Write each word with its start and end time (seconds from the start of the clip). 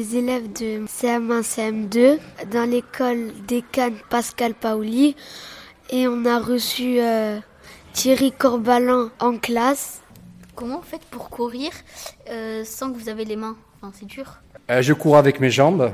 les 0.00 0.16
élèves 0.16 0.50
de 0.54 0.86
CM1, 0.86 1.42
CM2 1.42 2.18
dans 2.50 2.64
l'école 2.64 3.32
des 3.46 3.60
Cannes 3.60 3.98
Pascal 4.08 4.54
Paoli 4.54 5.14
et 5.90 6.08
on 6.08 6.24
a 6.24 6.38
reçu 6.38 7.00
euh, 7.00 7.38
Thierry 7.92 8.32
Corbalan 8.32 9.10
en 9.20 9.36
classe. 9.36 10.00
Comment 10.54 10.78
vous 10.78 10.86
faites 10.86 11.04
pour 11.04 11.28
courir 11.28 11.70
euh, 12.30 12.64
sans 12.64 12.90
que 12.90 12.98
vous 12.98 13.10
avez 13.10 13.26
les 13.26 13.36
mains? 13.36 13.58
Enfin, 13.82 13.92
C'est 13.94 14.06
dur. 14.06 14.38
Euh, 14.70 14.80
je 14.80 14.94
cours 14.94 15.18
avec 15.18 15.38
mes 15.38 15.50
jambes, 15.50 15.92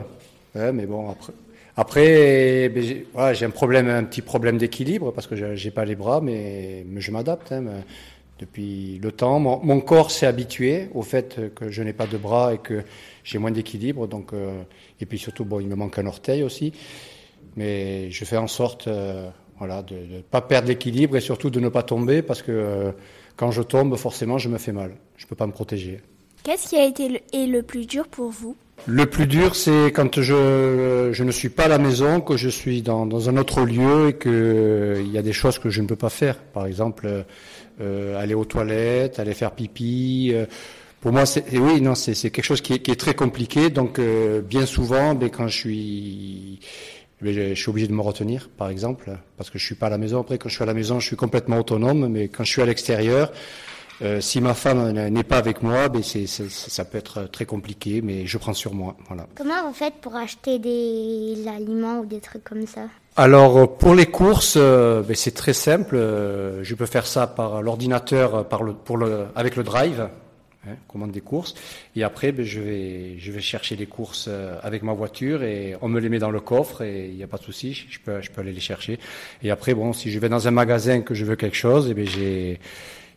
ouais, 0.55 0.71
mais 0.71 0.87
bon 0.87 1.11
après. 1.11 1.33
Après, 1.77 2.69
ben, 2.69 2.83
j'ai 2.85 3.07
ouais, 3.13 3.43
un 3.43 3.51
problème, 3.51 3.89
un 3.89 4.05
petit 4.05 4.23
problème 4.23 4.57
d'équilibre 4.57 5.11
parce 5.11 5.27
que 5.27 5.57
j'ai 5.57 5.71
pas 5.73 5.85
les 5.85 5.97
bras, 5.97 6.21
mais, 6.21 6.85
mais 6.89 7.01
je 7.01 7.11
m'adapte. 7.11 7.51
Hein, 7.51 7.65
depuis 8.39 8.99
le 9.03 9.13
temps. 9.13 9.39
Mon, 9.39 9.61
mon 9.63 9.81
corps 9.81 10.11
s'est 10.11 10.27
habitué 10.27 10.89
au 10.95 11.03
fait 11.03 11.55
que 11.55 11.71
je 11.71 11.83
n'ai 11.83 11.93
pas 11.93 12.07
de 12.07 12.19
bras 12.19 12.55
et 12.55 12.59
que 12.59 12.85
j'ai 13.25 13.39
moins 13.39 13.51
d'équilibre. 13.51 14.07
Donc, 14.07 14.33
euh, 14.33 14.63
et 15.01 15.07
puis 15.07 15.19
surtout, 15.19 15.45
bon, 15.45 15.61
il 15.61 15.69
me 15.69 15.75
manque 15.75 15.99
un 15.99 16.07
orteil 16.07 16.43
aussi. 16.43 16.73
Mais 17.57 18.11
je 18.11 18.25
fais 18.25 18.37
en 18.37 18.49
sorte, 18.49 18.87
euh, 18.89 19.29
voilà, 19.59 19.83
de 19.83 19.95
ne 19.95 20.21
pas 20.21 20.43
perdre 20.43 20.69
l'équilibre 20.69 21.17
et 21.17 21.21
surtout 21.21 21.51
de 21.51 21.61
ne 21.61 21.71
pas 21.71 21.83
tomber 21.83 22.21
parce 22.23 22.43
que 22.43 22.53
euh, 22.53 22.93
quand 23.37 23.51
je 23.51 23.63
tombe, 23.63 23.97
forcément, 23.97 24.39
je 24.39 24.49
me 24.49 24.59
fais 24.59 24.73
mal. 24.73 24.93
Je 25.17 25.25
ne 25.25 25.29
peux 25.29 25.37
pas 25.37 25.47
me 25.47 25.53
protéger. 25.53 26.01
Qu'est-ce 26.43 26.69
qui 26.69 26.77
a 26.77 26.85
été 26.85 27.09
le, 27.09 27.19
et 27.33 27.47
le 27.47 27.63
plus 27.63 27.87
dur 27.87 28.07
pour 28.07 28.31
vous? 28.31 28.57
Le 28.87 29.07
plus 29.07 29.27
dur, 29.27 29.57
c'est 29.57 29.87
quand 29.87 30.21
je, 30.21 31.09
je 31.11 31.25
ne 31.25 31.31
suis 31.33 31.49
pas 31.49 31.65
à 31.65 31.69
la 31.69 31.79
maison, 31.79 32.21
que 32.21 32.37
je 32.37 32.49
suis 32.49 32.83
dans, 32.83 33.07
dans 33.07 33.29
un 33.31 33.37
autre 33.39 33.63
lieu 33.63 34.11
et 34.11 34.17
qu'il 34.17 35.11
y 35.11 35.19
a 35.19 35.23
des 35.23 35.33
choses 35.33 35.59
que 35.59 35.71
je 35.71 35.81
ne 35.81 35.87
peux 35.87 35.97
pas 35.97 36.11
faire. 36.11 36.39
Par 36.39 36.67
exemple, 36.67 37.25
aller 37.81 38.35
aux 38.35 38.45
toilettes, 38.45 39.19
aller 39.19 39.35
faire 39.35 39.53
pipi. 39.53 40.31
Euh, 40.33 40.47
pour 41.01 41.13
moi, 41.13 41.27
c'est 41.27 41.45
oui, 41.57 41.81
non, 41.81 41.95
c'est 41.95 42.15
quelque 42.31 42.45
chose 42.45 42.61
qui 42.61 42.73
est, 42.73 43.01
très 43.01 43.15
compliqué. 43.15 43.71
Donc, 43.71 43.99
euh, 43.99 44.41
bien 44.41 44.67
souvent, 44.67 45.15
ben, 45.15 45.31
quand 45.31 45.49
je 45.49 45.57
suis 45.57 46.61
ben, 47.21 47.33
je 47.33 47.55
suis 47.55 47.71
obligé 47.71 47.87
de 47.87 47.93
me 47.93 48.01
retenir, 48.01 48.49
par 48.49 48.69
exemple, 48.69 49.17
parce 49.37 49.51
que 49.51 49.59
je 49.59 49.65
suis 49.65 49.75
pas 49.75 49.87
à 49.87 49.91
la 49.91 49.99
maison. 49.99 50.21
Après, 50.21 50.39
quand 50.39 50.49
je 50.49 50.55
suis 50.55 50.63
à 50.63 50.67
la 50.67 50.75
maison, 50.75 50.99
je 51.01 51.07
suis 51.07 51.17
complètement 51.17 51.59
autonome, 51.59 52.09
mais 52.09 52.29
quand 52.29 52.45
je 52.45 52.51
suis 52.51 52.63
à 52.63 52.67
l'extérieur, 52.67 53.33
euh, 54.03 54.21
si 54.21 54.41
ma 54.41 54.55
femme 54.55 54.91
n'est 54.91 55.25
pas 55.25 55.39
avec 55.39 55.63
moi, 55.63 55.89
ben 55.89 56.03
c'est, 56.03 56.27
ça 56.27 56.85
peut 56.85 56.99
être 56.99 57.31
très 57.31 57.47
compliqué, 57.47 58.03
mais 58.03 58.27
je 58.27 58.37
prends 58.37 58.53
sur 58.53 58.75
moi. 58.75 58.97
Voilà. 59.07 59.27
Comment 59.37 59.67
vous 59.67 59.75
faites 59.75 59.95
pour 60.01 60.17
acheter 60.17 60.59
des 60.59 61.47
aliments 61.47 62.01
ou 62.01 62.07
des 62.07 62.21
trucs 62.21 62.45
comme 62.45 62.67
ça? 62.67 62.89
Alors 63.19 63.79
pour 63.79 63.95
les 63.95 64.05
courses, 64.05 64.57
euh, 64.59 65.03
ben, 65.03 65.17
c'est 65.17 65.35
très 65.35 65.55
simple. 65.55 65.97
Euh, 65.97 66.63
je 66.63 66.75
peux 66.75 66.85
faire 66.85 67.07
ça 67.07 67.27
par 67.27 67.63
l'ordinateur, 67.63 68.47
avec 69.35 69.57
le 69.57 69.63
drive, 69.63 70.09
hein, 70.69 70.75
commande 70.87 71.13
des 71.13 71.23
courses. 71.23 71.55
Et 71.95 72.05
après, 72.05 72.31
ben, 72.33 72.45
je 72.45 72.61
vais, 72.61 73.41
chercher 73.41 73.75
les 73.75 73.87
courses 73.87 74.27
euh, 74.29 74.59
avec 74.63 74.83
ma 74.83 74.93
voiture 74.93 75.43
et 75.43 75.77
on 75.81 75.89
me 75.89 75.99
les 75.99 76.11
met 76.11 76.19
dans 76.19 76.31
le 76.31 76.41
coffre 76.41 76.83
et 76.83 77.07
il 77.09 77.17
n'y 77.17 77.23
a 77.23 77.27
pas 77.27 77.39
de 77.39 77.43
souci, 77.43 77.87
je 77.89 77.99
peux, 78.05 78.21
je 78.21 78.31
peux 78.31 78.43
aller 78.43 78.53
les 78.53 78.61
chercher. 78.61 78.99
Et 79.43 79.51
après, 79.51 79.73
bon, 79.73 79.95
si 79.95 80.11
je 80.11 80.19
vais 80.19 80.29
dans 80.29 80.47
un 80.47 80.51
magasin 80.51 81.01
que 81.01 81.15
je 81.15 81.25
veux 81.25 81.37
quelque 81.37 81.57
chose, 81.57 81.89
eh 81.91 81.95
ben 81.95 82.07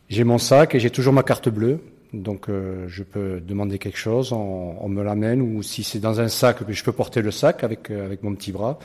j'ai 0.08 0.24
mon 0.24 0.38
sac 0.38 0.74
et 0.74 0.80
j'ai 0.80 0.90
toujours 0.90 1.12
ma 1.12 1.22
carte 1.22 1.50
bleue. 1.50 1.78
Donc 2.12 2.48
euh, 2.48 2.86
je 2.88 3.02
peux 3.02 3.40
demander 3.40 3.78
quelque 3.78 3.98
chose, 3.98 4.32
on, 4.32 4.76
on 4.80 4.88
me 4.88 5.02
l'amène 5.02 5.40
ou 5.42 5.62
si 5.62 5.84
c'est 5.84 6.00
dans 6.00 6.20
un 6.20 6.28
sac, 6.28 6.58
je 6.68 6.84
peux 6.84 6.92
porter 6.92 7.22
le 7.22 7.30
sac 7.30 7.62
avec 7.62 7.90
avec 7.90 8.22
mon 8.22 8.34
petit 8.34 8.52
bras 8.52 8.78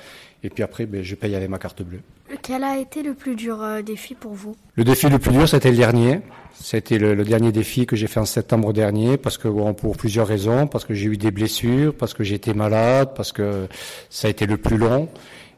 et 0.45 0.49
puis 0.49 0.61
après, 0.61 0.85
ben, 0.85 1.01
je 1.01 1.15
paye 1.15 1.33
avec 1.33 1.49
ma 1.49 1.57
carte 1.57 1.81
bleue. 1.81 2.01
Quel 2.43 2.63
a 2.63 2.77
été 2.77 3.01
le 3.01 3.15
plus 3.15 3.35
dur 3.35 3.63
euh, 3.63 3.81
défi 3.81 4.13
pour 4.13 4.33
vous? 4.33 4.55
Le 4.75 4.83
défi 4.83 5.09
le 5.09 5.17
plus 5.17 5.31
dur, 5.31 5.49
c'était 5.49 5.71
le 5.71 5.77
dernier. 5.77 6.19
C'était 6.53 6.99
le, 6.99 7.15
dernier 7.23 7.51
défi 7.51 7.87
que 7.87 7.95
j'ai 7.95 8.05
fait 8.05 8.19
en 8.19 8.25
septembre 8.25 8.71
dernier, 8.71 9.17
parce 9.17 9.39
que 9.39 9.47
bon, 9.47 9.73
pour 9.73 9.97
plusieurs 9.97 10.27
raisons, 10.27 10.67
parce 10.67 10.85
que 10.85 10.93
j'ai 10.93 11.07
eu 11.07 11.17
des 11.17 11.31
blessures, 11.31 11.95
parce 11.95 12.13
que 12.13 12.23
j'étais 12.23 12.53
malade, 12.53 13.09
parce 13.15 13.31
que 13.31 13.67
ça 14.11 14.27
a 14.27 14.31
été 14.31 14.45
le 14.45 14.57
plus 14.57 14.77
long. 14.77 15.09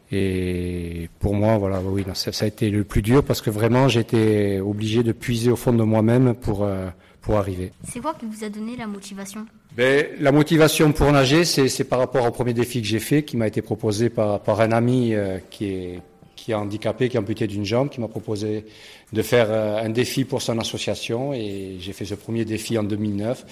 Et 0.10 1.10
pour 1.20 1.34
moi, 1.34 1.58
voilà, 1.58 1.82
oui, 1.82 2.06
ça, 2.14 2.32
ça, 2.32 2.46
a 2.46 2.48
été 2.48 2.70
le 2.70 2.86
plus 2.86 3.02
dur 3.02 3.26
parce 3.26 3.42
que 3.42 3.50
vraiment, 3.50 3.90
j'étais 3.90 4.62
obligé 4.62 5.04
de 5.04 5.12
puiser 5.12 5.52
au 5.52 5.58
fond 5.58 5.74
de 5.74 5.84
moi-même 5.84 6.34
pour 6.34 6.64
euh, 6.64 6.88
pour 7.28 7.38
arriver. 7.38 7.74
C'est 7.84 8.00
quoi 8.00 8.14
qui 8.14 8.26
vous 8.26 8.46
a 8.46 8.50
donné 8.50 8.78
la 8.78 8.88
motivation? 8.88 9.46
Ben, 9.76 10.06
La 10.22 10.32
motivation 10.32 10.94
pour 10.94 11.12
nager, 11.12 11.44
c'est 11.44 11.84
par 11.84 12.00
rapport 12.00 12.26
au 12.26 12.32
premier 12.32 12.54
défi 12.54 12.82
que 12.82 12.88
j'ai 12.88 13.00
fait, 13.00 13.24
qui 13.24 13.36
m'a 13.36 13.48
été 13.48 13.62
proposé 13.62 14.10
par, 14.10 14.40
par 14.40 14.62
un 14.62 14.72
ami 14.72 15.14
euh, 15.14 15.38
qui, 15.50 15.66
est, 15.66 16.00
qui 16.38 16.52
est 16.52 16.56
handicapé, 16.56 17.10
qui 17.10 17.18
est 17.18 17.20
amputé 17.20 17.46
d'une 17.46 17.66
jambe, 17.66 17.90
qui 17.90 18.00
m'a 18.00 18.08
proposé 18.08 18.66
de 19.12 19.22
faire 19.22 19.48
euh, 19.50 19.84
un 19.84 19.90
défi 19.90 20.24
pour 20.24 20.42
son 20.42 20.58
association. 20.58 21.34
Et 21.34 21.76
j'ai 21.82 21.92
fait 21.92 22.06
ce 22.06 22.16
premier 22.16 22.46
défi 22.46 22.78
en 22.78 22.84
2009. 22.84 23.46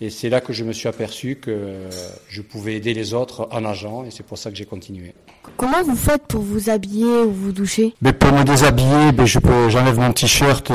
Et 0.00 0.08
c'est 0.10 0.28
là 0.28 0.40
que 0.40 0.52
je 0.52 0.62
me 0.62 0.72
suis 0.72 0.86
aperçu 0.88 1.34
que 1.34 1.50
euh, 1.50 1.90
je 2.28 2.42
pouvais 2.42 2.74
aider 2.76 2.94
les 2.94 3.12
autres 3.12 3.48
en 3.50 3.62
nageant, 3.62 4.04
et 4.04 4.12
c'est 4.12 4.24
pour 4.24 4.38
ça 4.38 4.50
que 4.52 4.56
j'ai 4.56 4.66
continué. 4.66 5.14
Comment 5.56 5.82
vous 5.82 5.96
faites 5.96 6.26
pour 6.28 6.42
vous 6.42 6.70
habiller 6.70 7.22
ou 7.22 7.32
vous 7.32 7.50
doucher? 7.52 7.92
Ben, 8.00 8.12
Pour 8.12 8.30
me 8.32 8.44
déshabiller, 8.44 9.10
ben, 9.10 9.26
j'enlève 9.26 9.98
mon 9.98 10.12
t-shirt. 10.12 10.70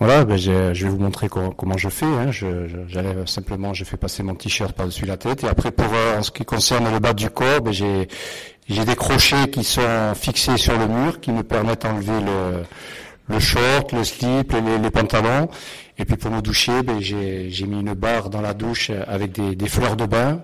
Voilà, 0.00 0.24
ben 0.24 0.38
je 0.38 0.50
vais 0.50 0.88
vous 0.88 0.98
montrer 0.98 1.28
comment, 1.28 1.76
je 1.76 1.90
fais. 1.90 2.06
Hein. 2.06 2.30
J'enlève 2.30 3.26
simplement, 3.26 3.74
je 3.74 3.84
fais 3.84 3.98
passer 3.98 4.22
mon 4.22 4.34
t-shirt 4.34 4.72
par-dessus 4.72 5.04
la 5.04 5.18
tête. 5.18 5.44
Et 5.44 5.46
après, 5.46 5.70
pour 5.70 5.92
euh, 5.92 6.18
en 6.18 6.22
ce 6.22 6.30
qui 6.30 6.46
concerne 6.46 6.90
le 6.90 6.98
bas 7.00 7.12
du 7.12 7.28
corps, 7.28 7.60
ben 7.60 7.70
j'ai 7.70 8.06
des 8.66 8.96
crochets 8.96 9.50
qui 9.50 9.62
sont 9.62 10.14
fixés 10.14 10.56
sur 10.56 10.78
le 10.78 10.88
mur, 10.88 11.20
qui 11.20 11.32
me 11.32 11.42
permettent 11.42 11.82
d'enlever 11.82 12.18
le, 12.18 12.62
le 13.28 13.40
short, 13.40 13.92
le 13.92 14.02
slip, 14.02 14.54
les, 14.54 14.78
les, 14.78 14.90
pantalons. 14.90 15.50
Et 15.98 16.06
puis 16.06 16.16
pour 16.16 16.30
me 16.30 16.40
doucher, 16.40 16.82
ben 16.82 16.98
j'ai 17.00 17.66
mis 17.66 17.80
une 17.80 17.92
barre 17.92 18.30
dans 18.30 18.40
la 18.40 18.54
douche 18.54 18.90
avec 19.06 19.32
des, 19.32 19.54
des 19.54 19.68
fleurs 19.68 19.96
de 19.96 20.06
bain. 20.06 20.40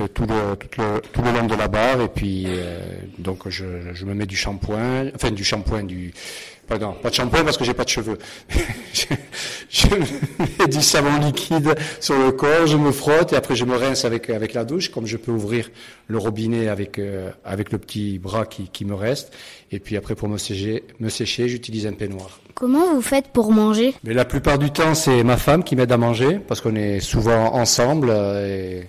Euh, 0.00 0.08
tout 0.08 0.26
le, 0.26 0.56
tout 0.56 0.80
le, 0.80 1.00
tout 1.12 1.22
le 1.22 1.30
long 1.30 1.46
de 1.46 1.54
la 1.54 1.68
barre 1.68 2.00
et 2.00 2.08
puis 2.08 2.46
euh, 2.48 2.80
donc 3.20 3.48
je, 3.48 3.64
je 3.92 4.04
me 4.04 4.12
mets 4.12 4.26
du 4.26 4.34
shampoing 4.34 5.04
enfin 5.14 5.30
du 5.30 5.44
shampoing 5.44 5.84
du 5.84 6.12
Pardon, 6.66 6.92
pas 6.94 7.10
de 7.10 7.14
shampoing 7.14 7.44
parce 7.44 7.56
que 7.58 7.64
j'ai 7.64 7.74
pas 7.74 7.84
de 7.84 7.90
cheveux. 7.90 8.18
je, 9.74 9.88
mets 10.58 10.68
du 10.68 10.80
savon 10.80 11.18
liquide 11.18 11.74
sur 12.00 12.16
le 12.16 12.30
corps, 12.30 12.66
je 12.66 12.76
me 12.76 12.92
frotte 12.92 13.32
et 13.32 13.36
après 13.36 13.56
je 13.56 13.64
me 13.64 13.76
rince 13.76 14.04
avec 14.04 14.30
avec 14.30 14.54
la 14.54 14.64
douche, 14.64 14.90
comme 14.90 15.06
je 15.06 15.16
peux 15.16 15.32
ouvrir 15.32 15.70
le 16.06 16.18
robinet 16.18 16.68
avec 16.68 16.98
euh, 16.98 17.30
avec 17.44 17.72
le 17.72 17.78
petit 17.78 18.18
bras 18.18 18.46
qui, 18.46 18.68
qui 18.68 18.84
me 18.84 18.94
reste. 18.94 19.32
Et 19.72 19.80
puis 19.80 19.96
après 19.96 20.14
pour 20.14 20.28
me 20.28 20.38
sécher, 20.38 20.84
me 21.00 21.08
sécher, 21.08 21.48
j'utilise 21.48 21.86
un 21.86 21.92
peignoir. 21.92 22.40
Comment 22.54 22.94
vous 22.94 23.02
faites 23.02 23.28
pour 23.28 23.50
manger? 23.50 23.94
Mais 24.04 24.14
la 24.14 24.24
plupart 24.24 24.58
du 24.58 24.70
temps, 24.70 24.94
c'est 24.94 25.24
ma 25.24 25.36
femme 25.36 25.64
qui 25.64 25.74
m'aide 25.74 25.90
à 25.90 25.96
manger 25.96 26.38
parce 26.38 26.60
qu'on 26.60 26.76
est 26.76 27.00
souvent 27.00 27.52
ensemble. 27.54 28.10
Euh, 28.10 28.80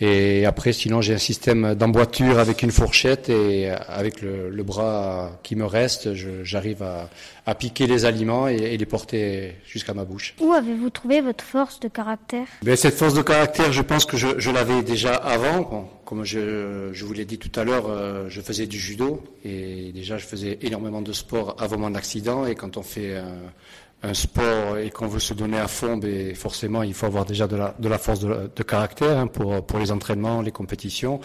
et, 0.00 0.40
et 0.40 0.46
après, 0.46 0.72
sinon, 0.72 1.02
j'ai 1.02 1.12
un 1.12 1.18
système 1.18 1.74
d'emboîture 1.74 2.38
avec 2.38 2.62
une 2.62 2.70
fourchette 2.70 3.28
et 3.28 3.68
avec 3.70 4.22
le, 4.22 4.48
le 4.48 4.62
bras 4.62 5.38
qui 5.42 5.54
me 5.54 5.66
reste, 5.66 6.14
j'arrive 6.42 6.82
à, 6.82 7.10
à, 7.44 7.54
piquer 7.54 7.86
les 7.86 8.06
aliments 8.06 8.48
et, 8.48 8.54
et 8.54 8.78
les 8.78 8.86
porter 8.86 9.56
jusqu'à 9.66 9.92
ma 9.92 10.04
bouche. 10.04 10.29
Où 10.38 10.52
avez-vous 10.52 10.90
trouvé 10.90 11.20
votre 11.20 11.44
force 11.44 11.80
de 11.80 11.88
caractère 11.88 12.46
Mais 12.64 12.76
Cette 12.76 12.94
force 12.94 13.14
de 13.14 13.22
caractère, 13.22 13.72
je 13.72 13.82
pense 13.82 14.04
que 14.06 14.16
je, 14.16 14.38
je 14.38 14.50
l'avais 14.50 14.82
déjà 14.82 15.14
avant. 15.14 15.90
Comme 16.04 16.24
je, 16.24 16.90
je 16.92 17.04
vous 17.04 17.12
l'ai 17.12 17.24
dit 17.24 17.38
tout 17.38 17.58
à 17.58 17.64
l'heure, 17.64 17.86
euh, 17.88 18.26
je 18.28 18.40
faisais 18.40 18.66
du 18.66 18.78
judo 18.78 19.22
et 19.44 19.92
déjà 19.92 20.18
je 20.18 20.26
faisais 20.26 20.58
énormément 20.62 21.02
de 21.02 21.12
sport 21.12 21.56
avant 21.58 21.78
mon 21.78 21.94
accident. 21.94 22.46
Et 22.46 22.54
quand 22.54 22.76
on 22.76 22.82
fait 22.82 23.16
un, 23.16 24.08
un 24.08 24.14
sport 24.14 24.78
et 24.78 24.90
qu'on 24.90 25.06
veut 25.06 25.20
se 25.20 25.34
donner 25.34 25.58
à 25.58 25.68
fond, 25.68 25.96
ben 25.96 26.34
forcément 26.34 26.82
il 26.82 26.94
faut 26.94 27.06
avoir 27.06 27.24
déjà 27.24 27.46
de 27.46 27.56
la, 27.56 27.74
de 27.78 27.88
la 27.88 27.98
force 27.98 28.20
de, 28.20 28.50
de 28.54 28.62
caractère 28.62 29.18
hein, 29.18 29.26
pour, 29.26 29.64
pour 29.64 29.78
les 29.78 29.92
entraînements, 29.92 30.42
les 30.42 30.52
compétitions. 30.52 31.20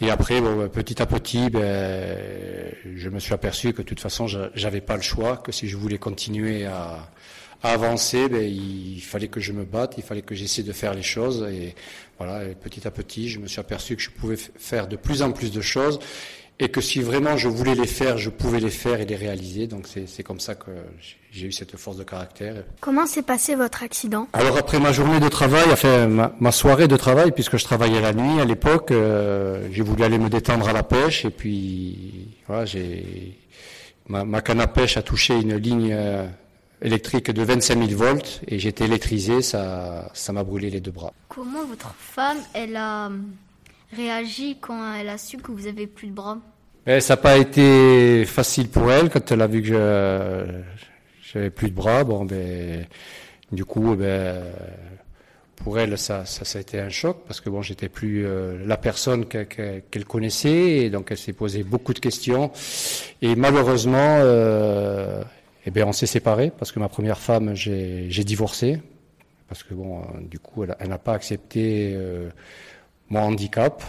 Et 0.00 0.10
après, 0.10 0.42
bon, 0.42 0.56
ben, 0.56 0.68
petit 0.68 1.00
à 1.00 1.06
petit, 1.06 1.48
ben, 1.48 2.18
je 2.96 3.08
me 3.08 3.18
suis 3.18 3.32
aperçu 3.32 3.72
que 3.72 3.78
de 3.78 3.86
toute 3.86 4.00
façon, 4.00 4.26
j'avais 4.26 4.82
pas 4.82 4.96
le 4.96 5.02
choix, 5.02 5.38
que 5.38 5.52
si 5.52 5.68
je 5.68 5.76
voulais 5.76 5.96
continuer 5.96 6.66
à, 6.66 7.08
à 7.66 7.72
avancer, 7.72 8.28
ben, 8.28 8.42
il 8.42 9.00
fallait 9.00 9.28
que 9.28 9.40
je 9.40 9.52
me 9.52 9.64
batte, 9.64 9.94
il 9.98 10.02
fallait 10.02 10.22
que 10.22 10.34
j'essaie 10.34 10.62
de 10.62 10.72
faire 10.72 10.94
les 10.94 11.02
choses. 11.02 11.46
Et 11.50 11.74
voilà, 12.18 12.44
et 12.44 12.54
petit 12.54 12.86
à 12.86 12.90
petit, 12.90 13.28
je 13.28 13.38
me 13.38 13.46
suis 13.46 13.60
aperçu 13.60 13.96
que 13.96 14.02
je 14.02 14.10
pouvais 14.10 14.36
faire 14.36 14.88
de 14.88 14.96
plus 14.96 15.22
en 15.22 15.32
plus 15.32 15.52
de 15.52 15.60
choses 15.60 15.98
et 16.58 16.68
que 16.70 16.80
si 16.80 17.00
vraiment 17.00 17.36
je 17.36 17.48
voulais 17.48 17.74
les 17.74 17.86
faire, 17.86 18.16
je 18.16 18.30
pouvais 18.30 18.60
les 18.60 18.70
faire 18.70 19.00
et 19.00 19.04
les 19.04 19.16
réaliser. 19.16 19.66
Donc 19.66 19.86
c'est 20.06 20.22
comme 20.22 20.40
ça 20.40 20.54
que 20.54 20.70
j'ai 21.30 21.48
eu 21.48 21.52
cette 21.52 21.76
force 21.76 21.98
de 21.98 22.04
caractère. 22.04 22.64
Comment 22.80 23.06
s'est 23.06 23.22
passé 23.22 23.54
votre 23.54 23.82
accident? 23.82 24.28
Alors 24.32 24.56
après 24.56 24.80
ma 24.80 24.92
journée 24.92 25.20
de 25.20 25.28
travail, 25.28 25.66
enfin 25.70 26.06
ma, 26.06 26.32
ma, 26.40 26.52
soirée 26.52 26.88
de 26.88 26.96
travail, 26.96 27.32
puisque 27.32 27.58
je 27.58 27.64
travaillais 27.64 28.00
la 28.00 28.14
nuit 28.14 28.40
à 28.40 28.44
l'époque, 28.44 28.90
euh, 28.90 29.68
j'ai 29.70 29.82
voulu 29.82 30.02
aller 30.02 30.18
me 30.18 30.30
détendre 30.30 30.68
à 30.68 30.72
la 30.72 30.82
pêche 30.82 31.24
et 31.26 31.30
puis 31.30 32.36
voilà, 32.46 32.64
j'ai 32.64 33.36
ma, 34.08 34.24
ma, 34.24 34.40
canne 34.40 34.60
à 34.60 34.66
pêche 34.66 34.96
a 34.96 35.02
touché 35.02 35.34
une 35.34 35.56
ligne 35.56 35.92
euh, 35.92 36.26
électrique 36.82 37.30
de 37.30 37.42
25 37.42 37.86
000 37.86 37.98
volts 37.98 38.40
et 38.48 38.58
j'étais 38.58 38.84
électrisé, 38.84 39.42
ça 39.42 40.10
ça 40.14 40.32
m'a 40.32 40.44
brûlé 40.44 40.70
les 40.70 40.80
deux 40.80 40.90
bras. 40.90 41.12
Comment 41.28 41.64
votre 41.64 41.94
femme, 41.98 42.38
elle 42.54 42.76
a 42.76 43.10
réagi 43.94 44.58
quand 44.60 44.94
elle 44.94 45.08
a 45.08 45.18
su 45.18 45.38
que 45.38 45.52
vous 45.52 45.66
avez 45.66 45.86
plus 45.86 46.08
de 46.08 46.12
bras? 46.12 46.38
Eh, 46.86 47.00
Ça 47.00 47.14
n'a 47.14 47.16
pas 47.18 47.36
été 47.36 48.24
facile 48.26 48.68
pour 48.68 48.90
elle 48.92 49.10
quand 49.10 49.30
elle 49.32 49.42
a 49.42 49.46
vu 49.46 49.62
que 49.62 49.68
je 49.68 50.44
j'avais 51.32 51.50
plus 51.50 51.70
de 51.70 51.74
bras. 51.74 52.04
Bon, 52.04 52.24
ben, 52.24 52.86
du 53.50 53.64
coup, 53.64 53.94
ben, 53.96 54.42
pour 55.56 55.78
elle, 55.78 55.98
ça, 55.98 56.24
ça, 56.24 56.44
ça, 56.44 56.58
a 56.58 56.60
été 56.60 56.78
un 56.78 56.90
choc 56.90 57.18
parce 57.26 57.40
que 57.40 57.50
bon, 57.50 57.62
j'étais 57.62 57.88
plus 57.88 58.24
euh, 58.26 58.64
la 58.66 58.76
personne 58.76 59.26
qu'elle 59.26 60.04
connaissait 60.06 60.78
et 60.78 60.90
donc 60.90 61.08
elle 61.10 61.18
s'est 61.18 61.32
posé 61.32 61.64
beaucoup 61.64 61.94
de 61.94 61.98
questions. 61.98 62.52
Et 63.22 63.34
malheureusement, 63.34 64.18
euh, 64.20 65.22
eh 65.66 65.70
bien, 65.70 65.86
on 65.86 65.92
s'est 65.92 66.06
séparés 66.06 66.50
parce 66.56 66.72
que 66.72 66.78
ma 66.78 66.88
première 66.88 67.18
femme, 67.18 67.54
j'ai 67.54 68.24
divorcé 68.24 68.80
parce 69.48 69.62
que 69.62 69.74
bon, 69.74 70.00
euh, 70.00 70.02
du 70.22 70.38
coup, 70.38 70.64
elle 70.64 70.88
n'a 70.88 70.98
pas 70.98 71.12
accepté 71.12 71.92
euh, 71.94 72.30
mon 73.10 73.20
handicap, 73.20 73.82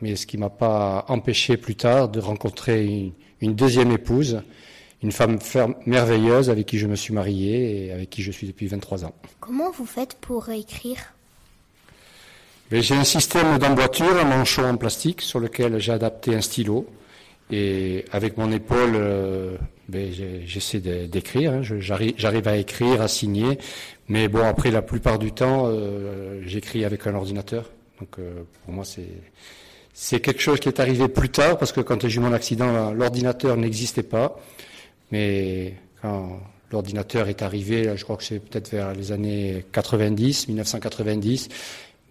mais 0.00 0.16
ce 0.16 0.26
qui 0.26 0.38
m'a 0.38 0.48
pas 0.48 1.04
empêché 1.08 1.58
plus 1.58 1.76
tard 1.76 2.08
de 2.08 2.18
rencontrer 2.18 2.86
une, 2.86 3.12
une 3.42 3.54
deuxième 3.54 3.90
épouse 3.90 4.42
une 5.02 5.12
femme 5.12 5.38
merveilleuse 5.84 6.50
avec 6.50 6.66
qui 6.66 6.78
je 6.78 6.86
me 6.86 6.96
suis 6.96 7.12
marié 7.12 7.86
et 7.86 7.92
avec 7.92 8.10
qui 8.10 8.22
je 8.22 8.30
suis 8.32 8.46
depuis 8.46 8.66
23 8.66 9.04
ans. 9.04 9.14
Comment 9.40 9.70
vous 9.70 9.86
faites 9.86 10.14
pour 10.14 10.48
écrire 10.48 10.98
ben, 12.70 12.82
J'ai 12.82 12.94
un 12.94 13.04
système 13.04 13.58
d'emboîture, 13.58 14.16
un 14.16 14.24
manchon 14.24 14.64
en 14.64 14.76
plastique 14.76 15.20
sur 15.20 15.38
lequel 15.38 15.78
j'ai 15.78 15.92
adapté 15.92 16.34
un 16.34 16.40
stylo. 16.40 16.86
Et 17.50 18.04
avec 18.10 18.36
mon 18.36 18.50
épaule, 18.50 18.94
euh, 18.96 19.56
j'essaie 19.92 20.80
d'écrire. 20.80 21.52
Hein. 21.52 21.62
J'arrive 21.62 22.48
à 22.48 22.56
écrire, 22.56 23.00
à 23.00 23.08
signer. 23.08 23.58
Mais 24.08 24.28
bon, 24.28 24.44
après, 24.44 24.70
la 24.70 24.82
plupart 24.82 25.18
du 25.18 25.32
temps, 25.32 25.64
euh, 25.66 26.40
j'écris 26.44 26.84
avec 26.84 27.06
un 27.06 27.14
ordinateur. 27.14 27.70
Donc 28.00 28.18
euh, 28.18 28.42
pour 28.64 28.74
moi, 28.74 28.84
c'est... 28.84 30.20
Quelque 30.20 30.40
chose 30.40 30.60
qui 30.60 30.68
est 30.68 30.78
arrivé 30.78 31.08
plus 31.08 31.30
tard 31.30 31.56
parce 31.56 31.72
que 31.72 31.80
quand 31.80 32.06
j'ai 32.06 32.18
eu 32.18 32.20
mon 32.20 32.34
accident, 32.34 32.92
l'ordinateur 32.92 33.56
n'existait 33.56 34.02
pas. 34.02 34.38
Mais 35.10 35.74
quand 36.02 36.38
l'ordinateur 36.70 37.28
est 37.28 37.40
arrivé, 37.42 37.96
je 37.96 38.04
crois 38.04 38.16
que 38.16 38.24
c'est 38.24 38.38
peut-être 38.38 38.70
vers 38.70 38.92
les 38.92 39.12
années 39.12 39.64
90, 39.72 40.48
1990, 40.48 41.48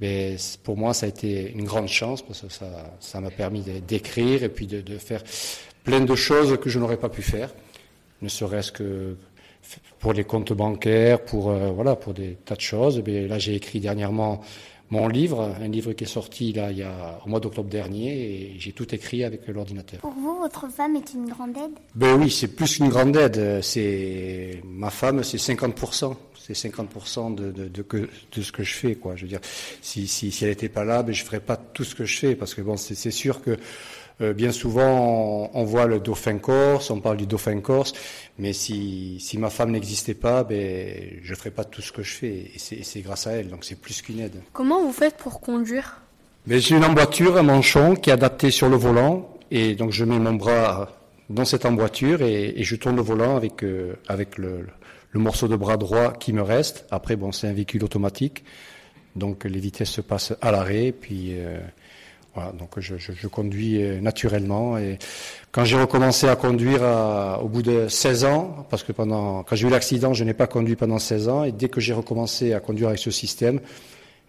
mais 0.01 0.35
pour 0.63 0.77
moi, 0.77 0.93
ça 0.93 1.05
a 1.05 1.09
été 1.09 1.51
une 1.51 1.63
grande 1.63 1.87
chance 1.87 2.21
parce 2.21 2.41
que 2.41 2.47
ça, 2.99 3.21
m'a 3.21 3.31
permis 3.31 3.61
d'écrire 3.87 4.43
et 4.43 4.49
puis 4.49 4.67
de, 4.67 4.97
faire 4.97 5.23
plein 5.83 6.01
de 6.01 6.15
choses 6.15 6.57
que 6.59 6.69
je 6.69 6.79
n'aurais 6.79 6.97
pas 6.97 7.09
pu 7.09 7.21
faire, 7.21 7.53
ne 8.21 8.27
serait-ce 8.29 8.71
que 8.71 9.17
pour 9.99 10.13
les 10.13 10.23
comptes 10.23 10.53
bancaires, 10.53 11.23
pour 11.23 11.49
euh, 11.49 11.71
voilà, 11.71 11.95
pour 11.95 12.13
des 12.13 12.37
tas 12.45 12.55
de 12.55 12.61
choses. 12.61 13.01
Mais 13.05 13.27
là, 13.27 13.39
j'ai 13.39 13.55
écrit 13.55 13.79
dernièrement 13.79 14.41
mon 14.91 15.07
livre, 15.07 15.55
un 15.59 15.67
livre 15.67 15.93
qui 15.93 16.03
est 16.03 16.07
sorti 16.07 16.53
là, 16.53 16.71
il 16.71 16.77
y 16.77 16.83
a, 16.83 17.19
au 17.25 17.29
mois 17.29 17.39
d'octobre 17.39 17.69
dernier, 17.69 18.11
et 18.13 18.55
j'ai 18.59 18.71
tout 18.71 18.93
écrit 18.93 19.23
avec 19.23 19.47
l'ordinateur. 19.47 19.99
Pour 19.99 20.11
vous, 20.13 20.37
votre 20.39 20.71
femme 20.71 20.95
est 20.95 21.13
une 21.13 21.27
grande 21.27 21.57
aide? 21.57 21.73
Ben 21.95 22.15
oui, 22.15 22.29
c'est 22.29 22.47
plus 22.47 22.77
qu'une 22.77 22.89
grande 22.89 23.15
aide. 23.15 23.61
C'est 23.63 24.61
ma 24.63 24.91
femme, 24.91 25.23
c'est 25.23 25.37
50%. 25.37 26.15
C'est 26.37 26.53
50% 26.53 27.33
de, 27.33 27.51
de, 27.51 27.67
de, 27.67 28.09
de, 28.35 28.41
ce 28.43 28.51
que 28.51 28.61
je 28.61 28.73
fais, 28.75 28.93
quoi. 28.93 29.15
Je 29.15 29.23
veux 29.23 29.27
dire, 29.27 29.39
si, 29.81 30.07
si, 30.07 30.31
si 30.31 30.43
elle 30.43 30.51
n'était 30.51 30.69
pas 30.69 30.83
là, 30.83 31.01
ben 31.01 31.11
je 31.11 31.23
ferais 31.23 31.39
pas 31.39 31.57
tout 31.57 31.83
ce 31.83 31.95
que 31.95 32.05
je 32.05 32.19
fais, 32.19 32.35
parce 32.35 32.53
que 32.53 32.61
bon, 32.61 32.77
c'est 32.77 33.09
sûr 33.09 33.41
que 33.41 33.57
euh, 34.21 34.33
bien 34.33 34.51
souvent, 34.51 35.49
on, 35.53 35.63
voit 35.65 35.87
le 35.87 35.99
dauphin 35.99 36.37
corse, 36.37 36.89
on 36.89 37.01
parle 37.01 37.17
du 37.17 37.27
dauphin 37.27 37.59
corse, 37.59 37.93
mais 38.39 38.53
si, 38.53 39.19
si 39.19 39.37
ma 39.37 39.49
femme 39.49 39.71
n'existait 39.71 40.13
pas, 40.13 40.43
ben, 40.45 41.19
je 41.21 41.31
ne 41.31 41.35
ferais 41.35 41.51
pas 41.51 41.65
tout 41.65 41.81
ce 41.81 41.91
que 41.91 42.01
je 42.01 42.13
fais. 42.13 42.51
Et 42.55 42.83
c'est 42.83 43.01
grâce 43.01 43.27
à 43.27 43.31
elle, 43.31 43.49
donc 43.49 43.65
c'est 43.65 43.75
plus 43.75 44.01
qu'une 44.01 44.21
aide. 44.21 44.41
Comment 44.53 44.81
vous 44.81 44.93
faites 44.93 45.17
pour 45.17 45.41
conduire? 45.41 46.01
Ben, 46.47 46.59
J'ai 46.61 46.75
une 46.75 46.85
emboîture, 46.85 47.35
un 47.35 47.43
manchon 47.43 47.95
qui 47.95 48.09
est 48.09 48.13
adapté 48.13 48.51
sur 48.51 48.69
le 48.69 48.77
volant, 48.77 49.37
et 49.51 49.75
donc 49.75 49.91
je 49.91 50.05
mets 50.05 50.19
mon 50.19 50.33
bras 50.33 50.91
dans 51.29 51.45
cette 51.45 51.65
emboîture 51.65 52.21
et, 52.21 52.53
et 52.55 52.63
je 52.63 52.75
tourne 52.75 52.95
le 52.95 53.01
volant 53.01 53.35
avec, 53.35 53.63
euh, 53.63 53.95
avec 54.07 54.37
le, 54.37 54.65
le, 55.11 55.19
morceau 55.19 55.47
de 55.47 55.55
bras 55.57 55.75
droit 55.75 56.13
qui 56.13 56.31
me 56.31 56.41
reste. 56.41 56.85
Après, 56.89 57.17
bon, 57.17 57.33
c'est 57.33 57.47
un 57.47 57.53
véhicule 57.53 57.83
automatique, 57.83 58.45
donc 59.17 59.43
les 59.43 59.59
vitesses 59.59 59.89
se 59.89 60.01
passent 60.01 60.33
à 60.39 60.51
l'arrêt, 60.51 60.93
puis... 60.93 61.31
Euh, 61.33 61.59
voilà, 62.35 62.51
donc 62.51 62.71
je, 62.77 62.97
je, 62.97 63.13
je, 63.13 63.27
conduis 63.27 63.81
euh, 63.81 64.01
naturellement. 64.01 64.77
Et 64.77 64.99
quand 65.51 65.63
j'ai 65.63 65.79
recommencé 65.79 66.27
à 66.27 66.35
conduire 66.35 66.83
à, 66.83 67.41
au 67.41 67.47
bout 67.47 67.61
de 67.61 67.87
16 67.87 68.25
ans, 68.25 68.67
parce 68.69 68.83
que 68.83 68.91
pendant 68.91 69.43
quand 69.43 69.55
j'ai 69.55 69.67
eu 69.67 69.71
l'accident, 69.71 70.13
je 70.13 70.23
n'ai 70.25 70.33
pas 70.33 70.45
conduit 70.45 70.75
pendant 70.75 70.99
16 70.99 71.29
ans, 71.29 71.43
et 71.45 71.51
dès 71.51 71.69
que 71.69 71.79
j'ai 71.79 71.93
recommencé 71.93 72.53
à 72.53 72.59
conduire 72.59 72.89
avec 72.89 72.99
ce 72.99 73.09
système, 73.09 73.61